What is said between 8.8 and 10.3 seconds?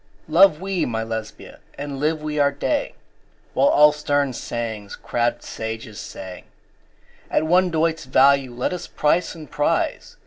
price and prize!